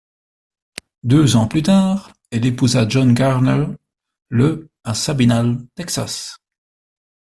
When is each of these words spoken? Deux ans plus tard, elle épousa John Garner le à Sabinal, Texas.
Deux 1.03 1.35
ans 1.35 1.47
plus 1.47 1.61
tard, 1.61 2.11
elle 2.31 2.47
épousa 2.47 2.87
John 2.89 3.13
Garner 3.13 3.67
le 4.29 4.71
à 4.83 4.95
Sabinal, 4.95 5.59
Texas. 5.75 6.39